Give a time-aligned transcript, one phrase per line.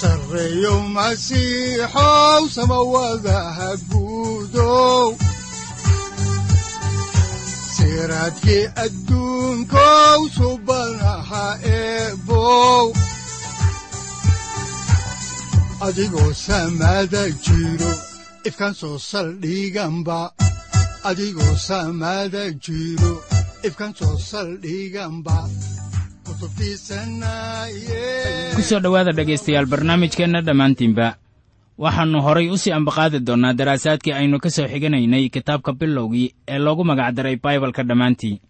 [0.00, 5.08] sareyow masiixow samawadaha guudow
[7.76, 11.46] siraadkii adduunkow subanaha
[11.78, 12.86] eebow
[15.86, 17.92] adigoo samada jiro
[18.48, 20.20] ifkan soo saldhiganba
[28.54, 31.16] ku soo dhowaada dhegaystayaal barnaamijkeenna dhammaantiinba
[31.78, 36.84] waxaannu horay u sii ambaqaadi doonnaa daraasaadkii aynu ka soo xiganaynay kitaabka bilowgii ee loogu
[36.84, 38.40] magacdaray baibalka dhammaantii.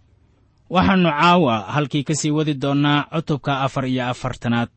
[0.70, 4.69] Waxaannu caawa halkii ka sii wadi doonnaa cutubka afar iyo afartanaad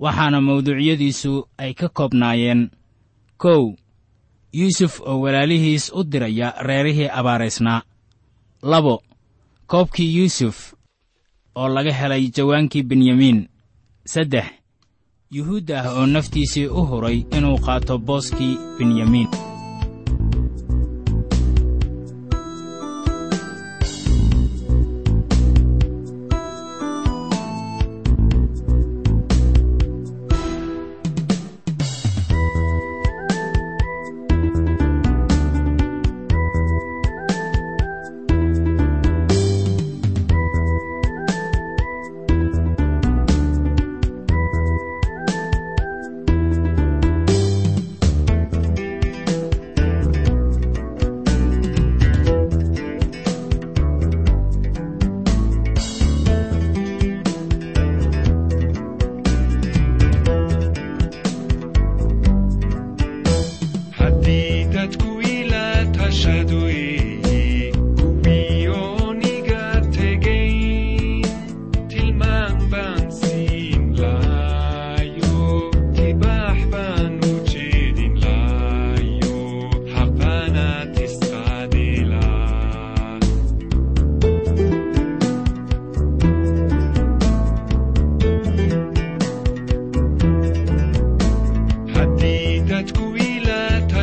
[0.00, 2.70] waxaana mawduucyadiisu ay ka koobnaayeen.
[3.36, 3.72] Kow
[4.52, 7.82] yuusuf oo walaalihiis u diraya reerihii abaaraysnaa.
[8.62, 9.02] Labo
[9.66, 10.72] koobkii yuusuf
[11.58, 13.38] oo laga helay jawaankii benyamiin
[14.12, 14.46] saddex
[15.36, 19.28] yuhuud ah oo naftiisii u huray inuu qaato booskii benyamiin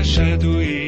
[0.06, 0.85] شدوی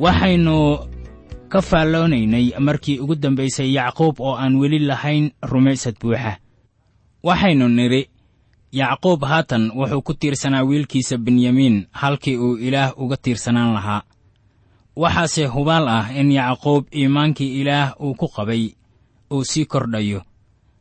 [0.00, 0.78] waxaynu
[1.48, 6.38] ka faalloonaynay markii ugu dambaysay yacquub oo aan weli lahayn rumaysad buuxa.
[7.22, 8.10] Waxaynu nidhi
[8.72, 14.02] yacquub haatan wuxuu ku tiirsanaa wiilkiisa benyamiin halkii uu ilaah uga tiirsanaan lahaa.
[14.96, 18.74] Waxaase hubaal ah in yacquub iimaankii ilaah uu ku qabay
[19.30, 20.22] uu sii kordhayo.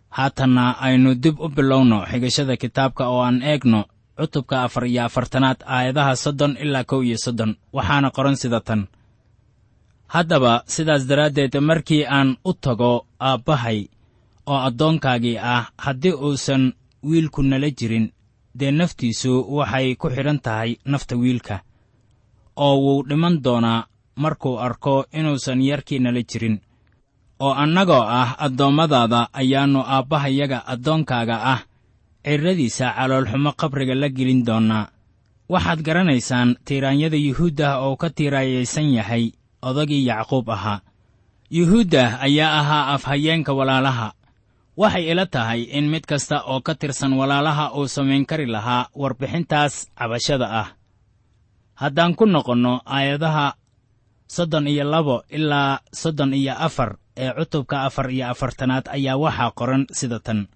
[0.09, 3.85] Haatanna aynu dib u bilowno xigashada kitaabka oo aan eegno
[4.17, 7.55] cutubka afar iyo afartanaad aayadaha soddon ilaa kow iyo soddon.
[7.73, 8.87] Waxaana qoran sida tan
[10.13, 13.79] haddaba sidaas daraaddeed markii aan u tago aabbahay
[14.51, 16.73] oo addoonkaagii ah haddii uusan
[17.09, 18.07] wiilku nala jirin
[18.59, 21.55] dee naftiisu waxay ku xidhan tahay nafta wiilka
[22.65, 26.57] oo wuu dhiman doonaa markuu arko inuusan yarkii nala jirin.
[27.39, 31.59] Oo annagoo ah addoommadaada ayaannu aabbahayaga addoonkaaga ah
[32.25, 34.87] cirradiisa caloolxumo qabriga la gelin doonnaa.
[35.49, 39.31] Waxaad garanaysaan tiiraanyada yuhuuddah oo ka tiiraayaysan yahay
[39.69, 40.81] odagii yacquub ahaa.
[41.57, 44.13] Yuhuuddah ayaa ahaa afhayeenka walaalaha.
[44.77, 49.73] Waxay ila tahay in mid kasta oo ka tirsan walaalaha uu samayn kari lahaa warbixintaas
[49.97, 50.67] cabashada ah.
[51.77, 53.53] Haddaan ku noqonno aayadaha
[54.27, 59.83] soddon iyo labo ilaa soddon iyo afar ee cutubka afar iyo afartanaad ayaa waxaa qoran
[59.93, 60.49] sida tan.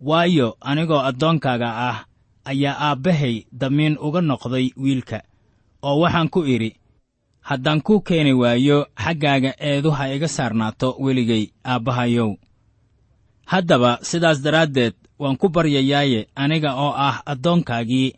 [0.00, 1.98] Waayo anigoo addoonkaaga ah
[2.44, 5.18] ayaa aabbahay damiin uga noqday wiilka
[5.82, 6.70] oo waxaan ku idhi
[7.48, 12.30] haddaan kuu keeni waayo xaggaaga eedu ha iga saarnaato weligay aabbahayow.
[13.52, 18.08] Haddaba sidaas daraaddeed waan ku baryayaaye aniga oo ah addoonkaagii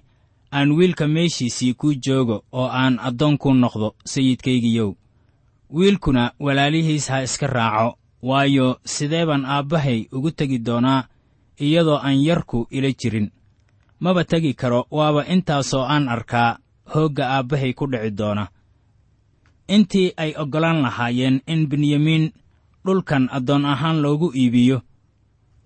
[0.57, 4.91] aan wiilka meeshiisii kuu joogo oo aan addoon kuu noqdo sayidkaygiyow.
[5.77, 11.05] Wiilkuna walaalihiis ha iska raaco waayo sidee baan aabbahay ugu tegi doonaa
[11.61, 13.31] iyadoo aan yarku ila jirin?
[14.01, 16.59] Maba tegi karo waaba intaasoo aan arkaa
[16.95, 18.49] hoogga aabbahay ku dhici doona
[19.69, 22.33] intii ay oggolaan lahaayeen in benyamiin
[22.85, 24.79] dhulkan addoon ahaan loogu iibiyo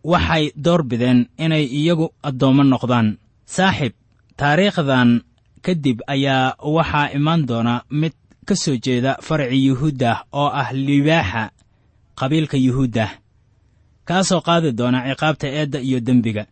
[0.04, 3.08] waxay door bideen inay iyagu addoommo noqdaan.
[3.46, 3.92] Saaxib
[4.36, 5.20] taariikhdan
[5.64, 8.12] ka dib ayaa waxaa imaan doona mid
[8.48, 11.50] ka soo jeeda faracii yuhuuddah oo ah libaaxa
[12.18, 13.10] qabiilka yuhuuddah
[14.08, 16.46] kaasoo qaadi doona ciqaabta eedda iyo dembiga.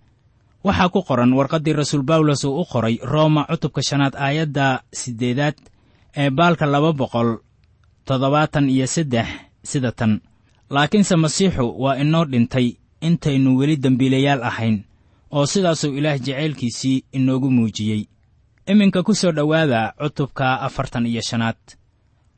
[0.64, 5.54] Waxaa ku qoran warqaddii rasuul bawlos uu u qoray rooma cutubka shanaad aayadda siddeedaad
[6.16, 7.38] ee baalka laba boqol
[8.04, 9.26] toddobaatan iyo saddex
[9.62, 10.20] sida tan.
[10.70, 14.84] Laakiinse masiixu waa inoo dhintay intaynu weli dembiilayaal ahayn
[15.30, 18.06] oo sidaasuu ilaah jacaylkiisii inoogu muujiyey.
[18.66, 21.56] Iminka ku soo dhowaada cutubka afartan iyo shanaad.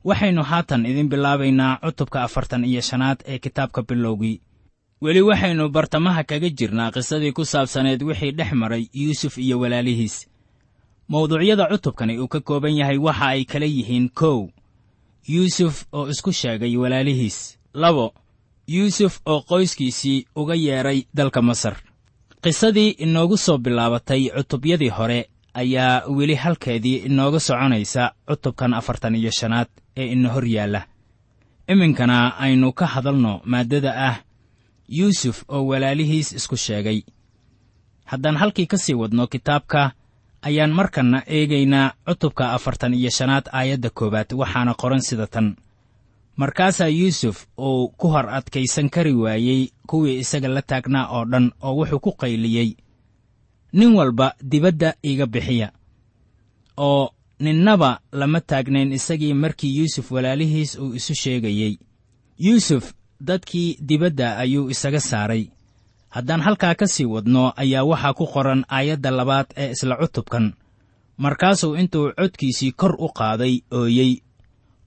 [0.05, 4.41] Waxaynu haatan idin bilaabaynaa cutubka afartan iyo shanaad ee kitaabka bilowgii.
[5.03, 10.30] Weli waxaynu bartamaha kaga jirnaa qisadii ku saabsaneed wixii dhex maray yuusuf iyo walaalihiis
[11.11, 14.49] mawduucyada cutubkani uu ka kooban yahay waxa ay kala yihiin kow.
[15.27, 17.59] Yuusuf oo isku sheegay walaalihiis.
[17.75, 18.15] Labo
[18.67, 21.77] yuusuf oo qoyskiisii uga yeedhay dalka masar.
[22.43, 29.69] Qisadii inoogu soo bilaabatay cutubyadii hore ayaa weli halkeedii inooga soconaysa cutubkan afartan iyo shanaad
[29.97, 30.87] ee ina hor yaalla.
[31.69, 34.17] Iminkana aynu ka hadalno maaddada ah
[34.89, 37.03] yuusuf oo walaalihiis isku sheegay.
[38.05, 39.93] Haddaan halkii ka sii wadno kitaabka
[40.43, 45.57] ayaan markanna eegaynaa cutubka afartan iyo shanaad aayadda koowaad waxaana qoran sida tan.
[46.37, 51.75] Markaasaa yuusuf uu ku hor adkaysan kari waayey kuwii isaga la taagnaa oo dhan oo
[51.79, 52.71] wuxuu ku qayliyey
[53.73, 55.69] nin walba dibadda iga bixiya
[56.77, 57.11] oo
[57.41, 61.79] ninnaba lama taagnayn isagii markii yuusuf walaalihiis uu isu sheegayey.
[62.39, 65.45] Yuusuf dadkii dibadda ayuu isaga saaray
[66.15, 70.47] haddaan halkaa ka sii wadno ayaa waxaa ku qoran aayadda labaad ee isla cutubkan.
[71.17, 74.13] Markaasuu intuu codkiisii kor u qaaday ooyey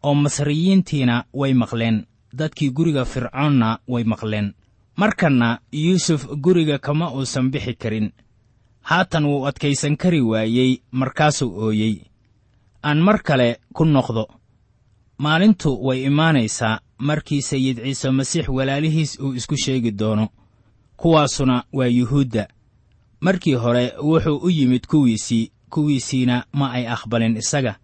[0.03, 1.97] oo masriyiintiina way maqleen
[2.37, 4.53] dadkii guriga fircoonna way maqleen.
[4.95, 8.11] Markanna yuusuf guriga kama uusan bixi karin.
[8.81, 11.95] Haatan wuu adkaysan kari waayey markaasuu ooyey.
[12.83, 14.27] Aan mar kale ku noqdo.
[15.17, 20.27] Maalintu way imaanaysaa markii sayid ciise masiix walaalihiis uu isku sheegi doono
[20.97, 22.47] kuwaasuna waa yuhuudda.
[23.19, 27.75] Markii hore wuxuu u yimid kuwiisii kuwiisiina ma ay aqbalin isaga.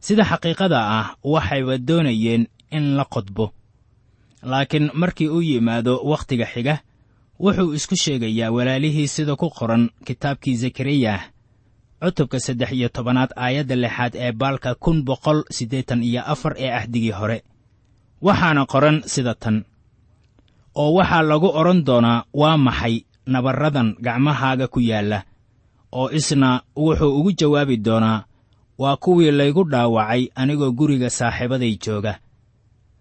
[0.00, 3.52] Sida xaqiiqada ah waxayba doonayeen in la qodbo.
[4.42, 6.78] Laakiin markii uu yimaado wakhtiga xiga
[7.40, 11.20] wuxuu isku sheegayaa walaalihii sida ku qoran kitaabkii zakariyah
[12.02, 17.10] cutubka saddex iyo tobanaad aayadda lixaad ee baalka kun boqol siddeetan iyo afar ee ahdigii
[17.10, 17.42] hore.
[18.22, 19.64] Waxaana qoran sida tan
[20.80, 22.94] oo waxaa lagu odhan doonaa waa maxay
[23.32, 25.18] nabarradan gacmahaaga ku yaalla?
[25.98, 28.24] oo isna wuxuu ugu jawaabi doonaa
[28.78, 32.12] waa kuwii laygu dhaawacay anigoo guriga saaxiibaday jooga.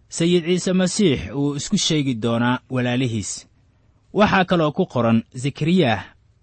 [0.10, 3.32] Sayid ciise masiix wuu isku sheegi doonaa walaalihiis.
[4.14, 6.00] Waxaa kaloo ku qoran zakariyah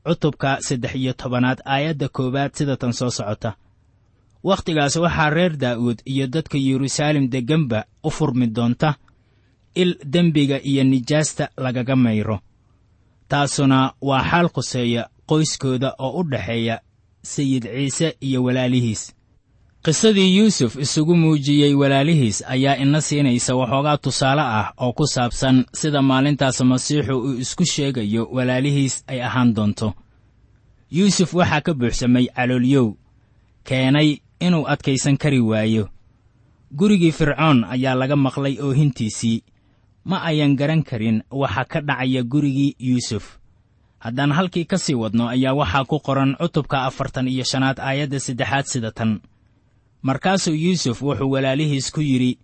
[0.06, 3.50] cutubka saddex iyo tobanaad aayadda koowaad sida tan soo socota.
[4.44, 8.94] Wakhtigaas waxaa reer daa'uud iyo dadka yeruusaalem degganba u furmi doonta
[9.74, 12.40] il dembiga iyo nijaasta lagaga mayro.
[13.28, 16.80] Taasuna waa xaal khuseeya qoyskooda oo u dhexeeya
[17.22, 19.14] sayid ciise iyo walaalihiis.
[19.84, 26.02] Qisadii yuusuf isugu muujiyey walaalihiis ayaa ina siinaysa waxoogaa tusaale ah oo ku saabsan sida
[26.02, 29.94] maalintaas masiixu uu isku sheegayo walaalihiis ay ahaan doonto.
[30.90, 32.94] Yuusuf waxaa ka buuxsamay caloolyow
[33.64, 35.88] keenay inuu adkaysan kari waayo.
[36.76, 39.42] Gurigii fircoon ayaa laga maqlay oohintiisii
[40.04, 43.38] ma ayan garan karin waxa ka dhacaya gurigii yuusuf.
[43.98, 48.64] Haddaan halkii ka sii wadno ayaa waxaa ku qoran cutubka afartan iyo shanaad aayadda saddexaad
[48.66, 49.20] sida tan.
[50.02, 52.38] Markaasuu yuusuf wuxuu walaalihiis ku yidhi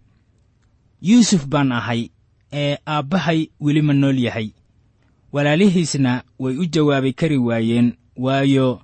[1.02, 2.08] yuusuf baan ahay
[2.52, 4.48] ee aabbahay weli ma nool yahay.
[5.32, 8.80] Walaalihiisna way u jawaabi kari waayeen waayo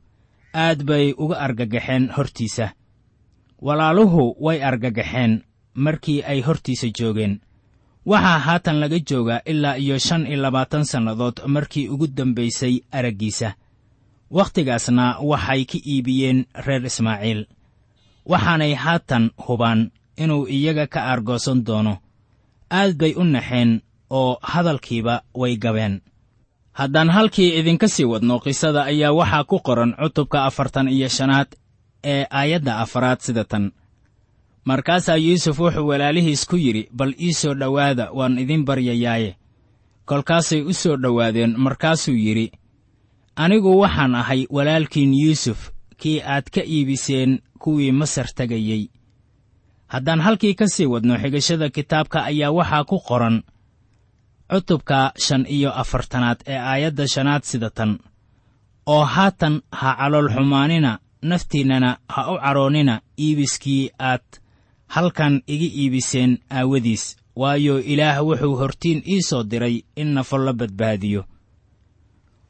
[0.54, 2.73] aad bay uga argagaxeen hortiisa.
[3.61, 5.42] Walaaluhu way argagaxeen
[5.75, 7.40] markii ay hortiisa joogeen
[8.06, 13.48] waxaa haatan laga joogaa ilaa iyo shan iyo labaatan sannadood markii ugu dambaysay araggiisa.
[14.30, 17.46] Wakhtigaasna waxay ka iibiyeen reer ismaaciil.
[18.30, 19.90] Waxaanay haatan hubaan
[20.22, 21.94] inuu iyaga ka aargoosan doono.
[22.70, 26.00] Aad bay u naxeen oo hadalkiiba way gabeen.
[26.72, 31.46] Haddaan halkii idinka sii wadno qisada ayaa waxaa ku qoran cutubka afartan iyo shanaad
[32.04, 33.72] ee aayadda afaraad sida tan
[34.70, 39.37] markaasaa yuusuf wuxuu walaalihiis ku yidhi bal ii soo dhowaada waan idin baryayaaye.
[40.04, 42.46] Kolkaasay u soo dhowaadeen markaasuu yidhi
[43.37, 48.82] anigu waxaan ahay walaalkiin yuusuf kii aad ka iibiseen kuwii masar tegayey
[49.87, 53.42] haddaan halkii ka sii wadno xigashada kitaabka ayaa waxaa ku qoran.
[54.50, 57.99] Cutubka shan iyo afartanaad ee aayadda shanaad sida tan
[58.87, 64.26] oo haatan ha calool xumaanina naftiinnana ha u cadhoonnina iibiskii aad
[64.88, 67.16] halkan iga iibiseen aawadiis.
[67.37, 71.25] Waayo ilaah wuxuu hortiin ii soo diray in nafo la badbaadiyo.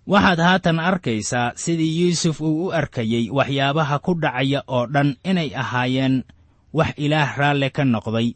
[0.07, 6.25] Waxaad haatan arkaysaa sidii yuusuf uu u arkayey waxyaabaha ku dhacaya oo dhan inay ahaayeen
[6.73, 8.29] wax ilaah raalle ka noqday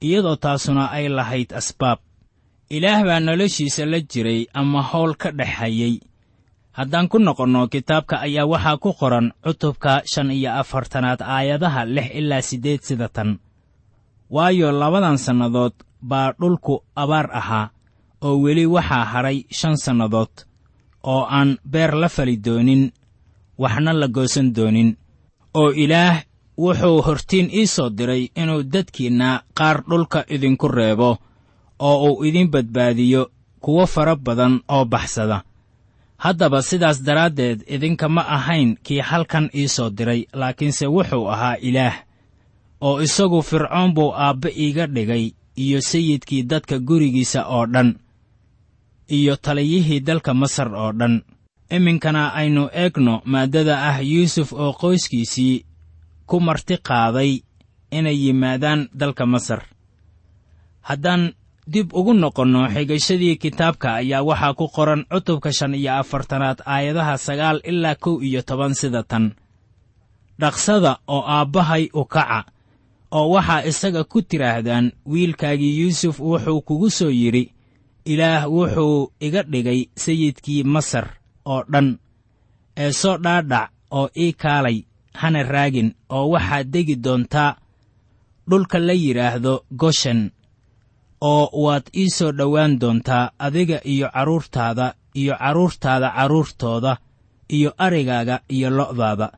[0.00, 1.98] iyadoo taasuna ay lahayd asbaab.
[2.70, 6.00] Ilaah baa noloshiisa la jiray ama howl ka dhex hayey
[6.76, 12.42] haddaan ku noqonno kitaabka ayaa waxaa ku qoran cutubka shan iyo afartanaad aayadaha lix ilaa
[12.42, 13.38] siddeed sida tan
[14.30, 17.70] waayo labadan sannadood baa dhulku abaar ahaa
[18.22, 20.32] oo weli waxaa hadhay shan sannadood
[21.02, 22.92] oo aan beer la fali doonin
[23.58, 24.96] waxna la goosan doonin
[25.54, 26.22] oo ilaah
[26.58, 31.18] wuxuu hortiin ii soo diray inuu dadkiinna qaar dhulka idinku reebo
[31.78, 35.42] oo uu idin badbaadiyo kuwo fara badan oo baxsada.
[36.16, 41.94] Haddaba sidaas daraaddeed idinka ma ahayn kii halkan ii soo diray laakiinse wuxuu ahaa ilaah
[42.86, 45.24] oo isagu fircoon buu aabbe iiga dhigay
[45.62, 47.90] iyo sayidkii dadka gurigiisa oo dhan
[49.16, 51.14] iyo taliyihii dalka masar oo dhan.
[51.76, 55.56] Iminkana aynu eegno maaddada ah yuusuf oo qoyskiisii
[56.28, 57.32] ku marti qaaday
[57.98, 59.60] inay yimaadaan dalka masar.
[60.88, 61.32] Haddaan
[61.72, 67.58] dib ugu noqonno xigashadii kitaabka ayaa waxaa ku qoran cutubka shan iyo afartanaad aayadaha sagaal
[67.70, 69.24] ilaa kow iyo toban sida tan.
[70.40, 72.44] Dhaqsada oo aabbahay u kaca
[73.18, 77.44] oo waxaa isaga ku tidhaahdaan wiilkaagii yuusuf wuxuu kugu soo yidhi
[78.12, 81.06] ilaah wuxuu iga dhigay sayidkii masar
[81.52, 81.88] oo dhan
[82.82, 84.78] ee soo dhaadhac oo ii kaalay
[85.20, 87.56] hana raagin oo waxaad degi doontaa
[88.50, 90.20] dhulka la yidhaahdo goshen
[91.30, 94.86] oo waad ii soo dhowaan doontaa adiga iyo carruurtaada
[95.20, 96.92] iyo carruurtaada carruurtooda
[97.56, 99.28] iyo arigaaga iyo lo'daada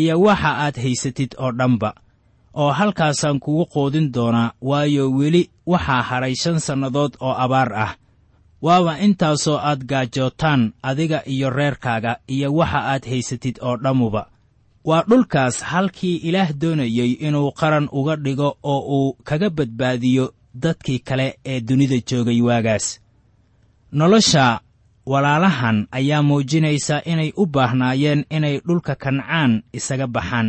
[0.00, 1.90] iyo waxa aad haysatid oo dhanba
[2.62, 7.92] oo halkaasaan kugu qoodin doonaa waayo weli waxaa hadhay shan sannadood oo abaar ah.
[8.66, 14.22] Waaba intaasoo aad gaajootaan adiga iyo reerkaaga iyo waxa aad haysatid oo dhammuba.
[14.84, 20.24] Waa dhulkaas halkii ilaah doonayey inuu qaran uga dhigo oo uu kaga badbaadiyo
[20.62, 22.86] dadkii kale ee dunida joogay waagaas.
[23.92, 24.60] Nolosha
[25.06, 30.48] walaalahan ayaa muujinaysa inay u baahnaayeen inay dhulka kancaan isaga baxaan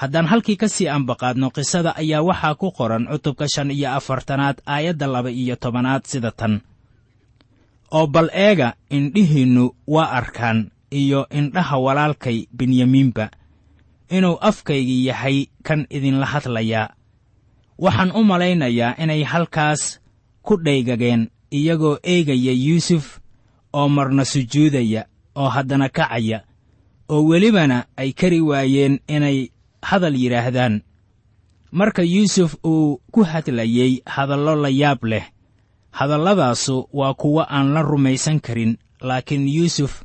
[0.00, 5.06] haddaan halkii ka sii ambaqaadno qisada ayaa waxaa ku qoran cutubka shan iyo afartanaad aayadda
[5.14, 6.60] laba iyo tobanaad sida tan.
[7.96, 13.30] Oo bal eega indhihiinnu waa arkaan iyo indhaha walaalkay benyamiinba
[14.16, 16.92] inuu afkaygii yahay kan idinla hadlayaa.
[17.78, 20.00] Waxaan u malaynayaa inay halkaas
[20.42, 23.18] ku dhaygageen iyagoo eegaya yuusuf
[23.72, 25.02] oo marna sujuudaya
[25.40, 26.38] oo haddana kacaya
[27.08, 29.38] oo welibana ay kari waayeen inay
[29.88, 30.74] hadal yidhaahdaan.
[31.78, 35.24] Marka yuusuf uu ku hadlayey hadallo la yaab leh
[35.98, 40.02] hadalladaasu waa kuwo aan la rumaysan karin laakiin yuusuf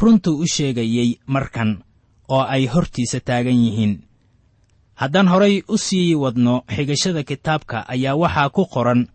[0.00, 1.70] runtuu u sheegayey markan
[2.28, 3.94] oo ay hortiisa taagan yihiin.
[5.00, 9.08] Haddaan horay u sii wadno xigashada kitaabka ayaa waxaa ku qoran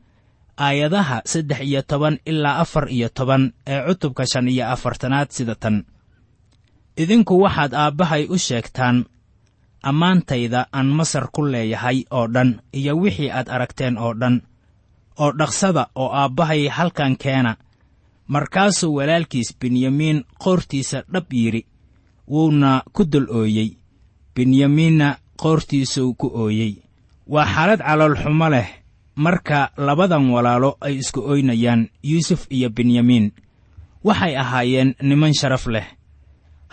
[0.58, 5.86] aayadaha saddex iyo toban ilaa afar iyo toban ee cutubka shan iyo afartanaad sida tan.
[6.98, 9.06] Idinku waxaad aabbahay u sheegtaan
[9.90, 14.42] ammaantayda aan masar ku leeyahay oo dhan iyo wixii aad aragteen oo dhan
[15.22, 17.58] oo dhaqsada oo aabbahay halkan keena.
[18.28, 21.62] Markaasuu walaalkiis benyamiin qoortiisa dhab yidhi
[22.32, 23.70] wuuna ku dul ooyey.
[24.36, 26.74] Benyamiinna qoortiisuu ku ooyey.
[27.28, 28.68] Waa xaalad caloolxumo leh
[29.16, 33.32] marka labadan walaalo ay isku ooynayaan yuusuf iyo benyamiin
[34.04, 35.86] waxay ahaayeen niman sharaf leh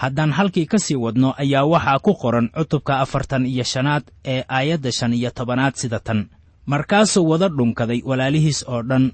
[0.02, 4.90] haddaan halkii ka sii wadno ayaa waxaa ku qoran cutubka afartan iyo shanaad ee aayadda
[4.98, 6.20] shan iyo tobanaad sida tan.
[6.66, 9.04] Markaasuu wada dhunkaday walaalihiis oo dhan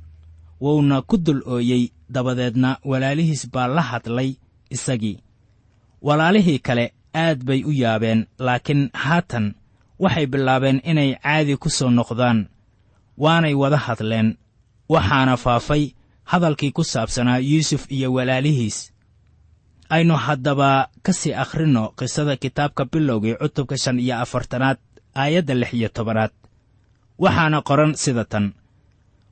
[0.60, 1.82] wuuna ku dul ooyey
[2.14, 4.30] dabadeedna walaalihiis baa la hadlay
[4.70, 5.18] isagii.
[6.02, 9.54] Walaalihii kale aad bay u yaabeen laakiin haatan
[10.02, 12.48] waxay bilaabeen inay caadi ku soo noqdaan.
[13.18, 14.28] Waanay wada hadleen
[14.88, 15.84] waxaana faafay
[16.24, 18.92] hadalkii ku saabsanaa yuusuf iyo walaalihiis
[19.88, 24.78] aynu haddaba ka sii akhrinno qisada kitaabka bilowgii cutubka shan iyo afartanaad
[25.14, 26.30] aayadda lix iyo tobanaad.
[27.18, 28.52] Waxaana qoran sida tan.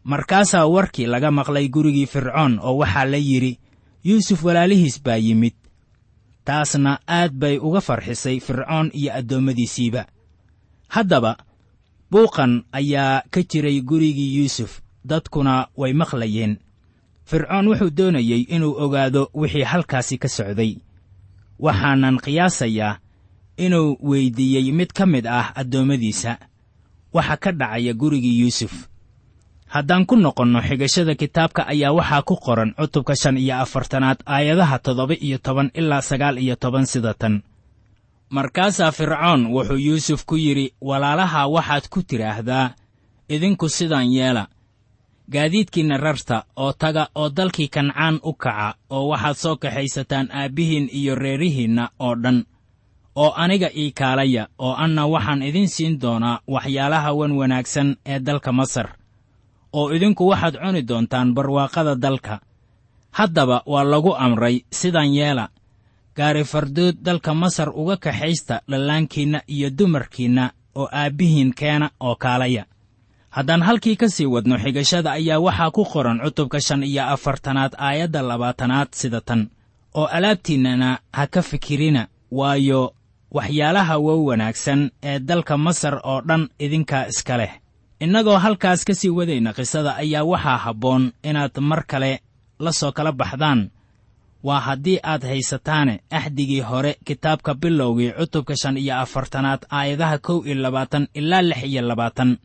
[0.05, 3.59] Markaasaa warkii laga maqlay gurigii fircoon oo waxaa la yidhi
[4.05, 5.55] yuusuf walaalihiis baa yimid.
[6.45, 10.07] Taasna aad bay uga farxisay fircoon iyo addoommadiisiiba.
[10.89, 11.37] Haddaba
[12.11, 16.59] buuqan ayaa ka jiray gurigii yuusuf dadkuna way maqlayeen
[17.29, 20.73] fircoon wuxuu doonayey inuu ogaado wixii halkaasi ka socday.
[21.65, 22.99] Waxaanan qiyaasayaa
[23.65, 26.33] inuu weyddiiyey mid ka mid ah addoommadiisa.
[27.15, 28.75] Waxa ka dhacaya gurigii yuusuf.
[29.67, 35.15] Haddaan ku noqonno xigashada kitaabka ayaa waxaa ku qoran cutubka shan iyo afartanaad aayadaha toddoba
[35.27, 37.43] iyo toban ilaa sagaal iyo toban sida tan.
[38.31, 42.71] Markaasaa fircoon wuxuu yuusuf ku yidhi walaalaha waxaad ku tidhaahdaa
[43.29, 44.47] idinku sidaan yeela
[45.33, 51.15] gaadiidkiinna rarta oo taga oo dalkii kancaan u kaca oo waxaad soo kaxaysataan aabbihiin iyo
[51.15, 52.45] reerihiinna oo dhan.
[53.17, 58.53] Oo aniga ii kaalaya oo anna waxaan idin siin doonaa waxyaalaha wan wanaagsan ee dalka
[58.53, 58.89] masar.
[59.73, 62.41] Oo idinku waxaad cuni doontaan barwaaqada dalka.
[63.11, 65.49] Haddaba waa lagu amray sidan yeela.
[66.17, 72.65] Gaari fardood dalka masar uga kaxaysta dhallaankiinna iyo dumarkiinna oo aabbihiin keena oo kaalaya
[73.37, 78.23] haddaan halkii ka sii wadno xigashada ayaa waxaa ku qoran cutubka shan iyo afartanaad aayadda
[78.31, 79.51] labaatanaad sida tan
[79.95, 82.03] oo alaabtiinnana ha ka fikirina
[82.39, 82.93] waayo
[83.37, 87.53] waxyaalaha wow wanaagsan ee dalka masar oo dhan idinkaa iska leh.
[88.01, 92.21] Innagoo halkaas ka sii wadayna qisada ayaa waxaa habboon inaad mar kale
[92.59, 93.71] la soo kala baxdaan.
[94.47, 100.55] Waa haddii aad haysataane axdigii hore kitaabka bilowgii cutubka shan iyo afartanaad aayadaha kow iyo
[100.55, 102.37] labaatan ilaa lix iyo labaatan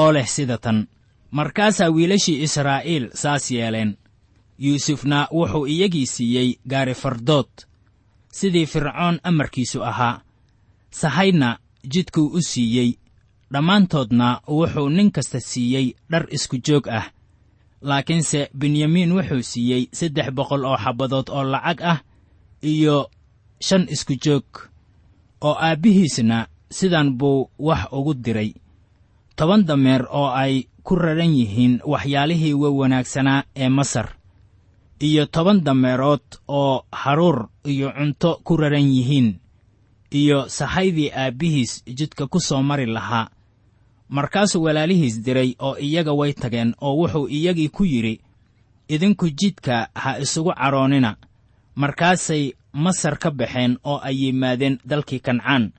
[0.00, 0.78] oo leh sida tan.
[1.30, 3.90] Markaasaa wiilashii israa'iil saas yeeleen.
[4.64, 7.50] Yuusufna wuxuu iyagii siiyey gaari fardood.
[8.32, 10.20] Sidii fircoon amarkiisu ahaa.
[10.90, 11.58] Sahaydna
[11.92, 12.90] jidkuu u siiyey.
[13.52, 17.06] Dhammaantoodna wuxuu nin kasta siiyey dhar isku joog ah.
[17.82, 21.98] Laakiinse benyamiin wuxuu siiyey saddex boqol oo xabbadood oo lacag ah
[22.62, 23.10] iyo
[23.66, 24.46] shan isku joog.
[25.40, 28.52] Oo aabbihiisna sidan buu wax ugu diray
[29.38, 30.54] toban dameer oo ay
[30.86, 34.08] ku raran yihiin waxyaalihii wa wanaagsanaa ee masar
[35.08, 37.38] iyo toban dameerood oo haruur
[37.72, 39.28] iyo cunto ku raran yihiin
[40.20, 43.28] iyo sahaydii aabbihiis jidka ku soo mari lahaa.
[44.08, 48.14] Markaasuu walaalihiis diray oo iyaga way tageen oo wuxuu iyagii ku yidhi
[48.88, 51.16] idinku jidka ha isugu cadhoonnina
[51.76, 55.72] markaasay masar ka baxeen oo ay yimaadeen dalkii kancaan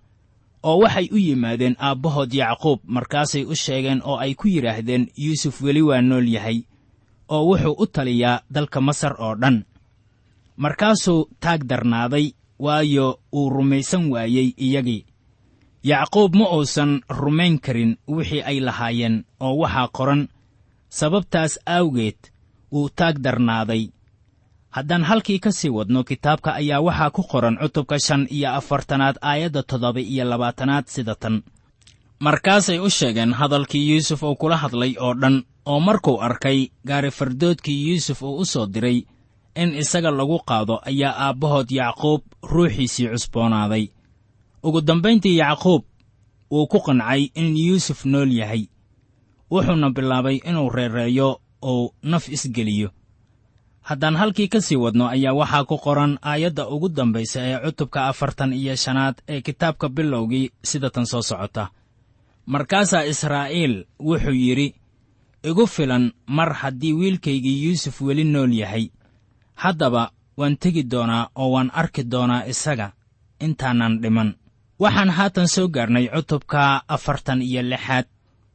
[0.63, 5.81] oo waxay u yimaadeen aabbahood yacquub markaasay u sheegeen oo ay ku yidhaahdeen yuusuf weli
[5.81, 6.63] waa nool yahay
[7.29, 9.65] oo wuxuu u taliyaa dalka masar oo dhan.
[10.57, 15.05] Markaasuu taag darnaaday waayo uu rumaysan waayey iyagii.
[15.83, 20.27] Yacquub ma uusan rumayn karin wixii ay lahaayeen oo waxaa qoran
[20.89, 22.19] sababtaas aawgeed
[22.71, 23.83] wuu taag darnaaday
[24.69, 29.63] haddaan halkii ka sii wadno kitaabka ayaa waxaa ku qoran cutubka shan iyo afartanaad aayadda
[29.63, 31.43] toddoba iyo labaatanaad sida tan.
[32.19, 37.87] Markaasay u sheegeen hadalkii yuusuf uu kula hadlay oo dhan oo markuu arkay gaari fardoodkii
[37.89, 39.03] yuusuf uu u soo diray
[39.55, 43.85] in isaga lagu qaado ayaa aabbahood yacquub ruuxiisii cusboonaaday.
[44.63, 45.83] Ugu dambayntii yacquub
[46.51, 48.67] wuu ku qancay in yuusuf nool yahay.
[49.51, 52.89] Wuxuuna bilaabay inuu reereeyo uu naf isgeliyo
[53.89, 58.53] haddaan halkii ka sii wadno ayaa waxaa ku qoran aayadda ugu dambaysa ee cutubka afartan
[58.53, 61.63] iyo shanaad ee kitaabka bilowgii sida tan soo socota.
[62.45, 63.75] Markaasaa israa'iil
[64.07, 64.67] wuxuu yidhi
[65.49, 68.85] igu filan mar haddii wiilkaygii yuusuf weli nool yahay
[69.63, 72.87] haddaba waan tegi doonaa oo waan arki doonaa isaga
[73.45, 74.29] intaanan dhiman.
[74.79, 78.05] Waxaan haatan soo gaarnay cutubka afartan iyo lixaad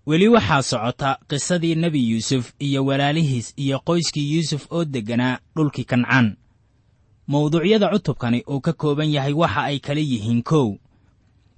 [0.07, 6.37] weli waxaa socota qisadii nebi yuusuf iyo walaalihiis iyo qoyskii yuusuf oo degganaa dhulkii kancaan.
[7.27, 10.77] Mawduucyada cutubkani uu ka kooban yahay waxa ay kala yihiin kow.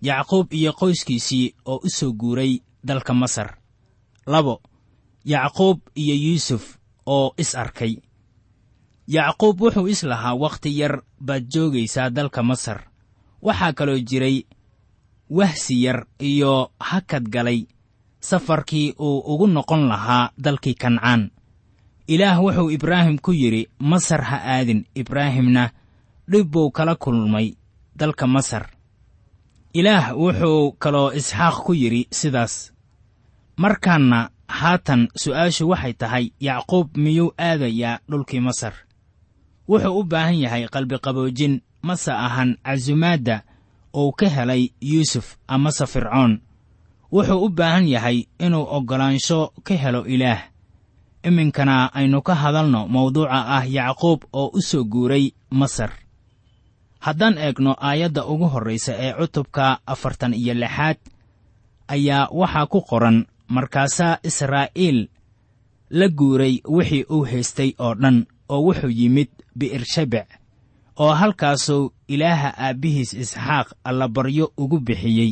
[0.03, 3.59] Yacquub iyo qoyskiisii oo u soo guuray dalka masar.
[4.27, 4.63] Labo
[5.25, 7.97] yacquub iyo yuusuf oo is arkay.
[9.09, 12.87] Yacquub wuxuu is lahaa wakhti yar baad joogaysaa dalka masar.
[13.43, 14.47] Waxaa kaloo jiray
[15.31, 17.67] wahsi yar iyo hakad galay
[18.29, 21.31] safarkii uu ugu noqon lahaa dalkii kancaan.
[22.09, 25.71] Ilaah wuxuu ibraahim ku yidhi masar ha aadin ibraahimna
[26.31, 27.55] dhib buu kala kulmay
[27.97, 28.65] dalka masar.
[29.75, 32.73] Ilaah wuxuu kaloo isxaaq ku yidhi sidaas
[33.57, 38.75] markaanna haatan su'aashu waxay tahay yacquub miyuu aadayaa dhulkii masar?
[39.69, 43.43] Wuxuu u baahan yahay qalbiqaboojin mase ahan casumaadda
[43.95, 46.41] uu ka helay yuusuf amase fircoon
[47.17, 50.43] wuxuu u baahan yahay inuu oggolaansho ka helo ilaah.
[51.29, 55.91] Iminkana aynu ka hadalno mawduuca ah yacquub oo u soo guuray masar.
[57.05, 60.99] Haddaan eegno aayadda ugu horraysa ee cutubka afartan iyo lixaad
[61.89, 65.09] ayaa waxaa ku qoran markaasaa israa'iil
[65.91, 70.29] la guuray wixii uu haystay oo dhan oo wuxuu yimid bi'ershabec
[70.99, 75.31] oo halkaasuu ilaaha aabbihiis isxaaq allabaryo ugu bixiyey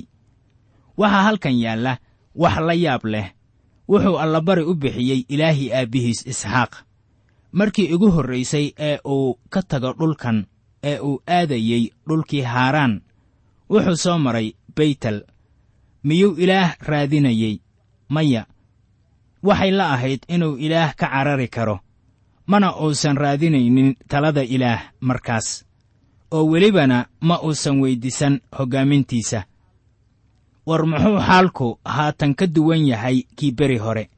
[0.97, 1.99] waxaa halkan yaalla
[2.35, 3.33] wax la yaab leh.
[3.89, 6.73] Wuxuu allabari u bixiyey ilaahii aabbihiis isxaaq.
[7.53, 10.47] Markii ugu horraysay ee uu ka tago dhulkan
[10.83, 13.03] ee uu aadayey dhulkii haaraan
[13.71, 15.23] wuxuu soo maray beytel.
[16.05, 17.61] Miyuu ilaah raadinayey?
[18.09, 18.47] Maya
[19.43, 21.81] waxay la ahayd inuu ilaah ka carari karo
[22.47, 25.65] mana uusan raadinaynin talada ilaah markaas
[26.31, 29.45] oo welibana ma uusan weyddiisan hoggaamintiisa
[30.67, 34.11] war muxuu xaalku haatan ka duwan yahay kii beri hore.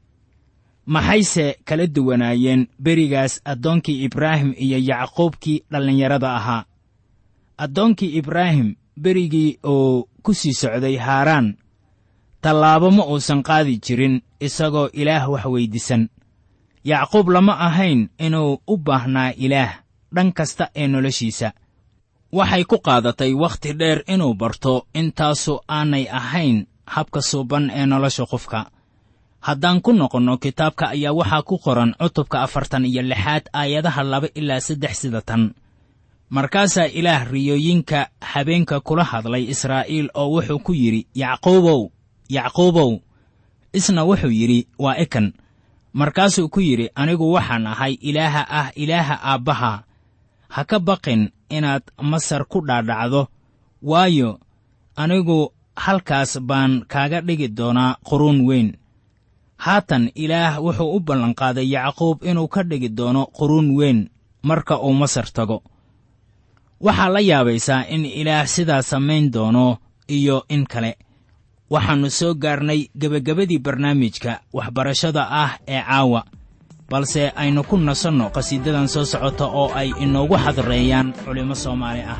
[0.85, 6.65] Maxayse kala duwanaayeen berigaas addoonkii ibraahim iyo yacquubkii dhallinyarada ahaa?
[7.57, 11.55] Addoonkii ibraahim berigii uu ku sii socday haaraan
[12.41, 16.09] tallaabo ma uusan qaadi jirin isagoo ilaah wax weyddiisan
[16.83, 19.73] yacquub lama ahayn inuu u baahnaa ilaah
[20.15, 21.51] dhan kasta ee noloshiisa
[22.31, 28.59] waxay ku qaadatay wakhti dheer inuu barto intaasu aanay ahayn habka suuban ee nolosha qofka.
[29.41, 34.59] Haddaan ku noqonno kitaabka ayaa waxaa ku qoran cutubka afartan iyo lixaad aayadaha laba ilaa
[34.59, 35.53] saddex sida tan.
[36.29, 41.81] Markaasaa ilaah riyooyinka habeenka kula hadlay israa'iil oo wuxuu ku yidhi yacquubow
[42.29, 42.99] yacquubow.
[43.73, 45.33] Isna wuxuu yidhi waa ikan
[45.93, 49.71] markaasuu ku yidhi anigu waxaan ahay ilaaha ah ilaaha aabbaha
[50.53, 53.27] ha ka baqin inaad masar ku dhaadhacdo.
[53.81, 54.39] Waayo
[54.95, 58.69] anigu halkaas baan kaaga dhigi doonaa quruun weyn.
[59.57, 64.09] Haatan ilaah wuxuu u ballanqaaday yacquub inuu ka dhigi doono quruun weyn
[64.43, 65.63] marka uu masar tago.
[66.81, 70.97] Waxaa la yaabaysaa in ilaah sidaa samayn doono iyo in kale.
[71.69, 76.21] Waxaannu soo gaarnay gebagabadii barnaamijka waxbarashada ah ee caawa
[76.91, 82.19] balse aynu ku nasanno qhasiidadan soo socota oo ay inoogu xadreeyaan culimmo soomaali ah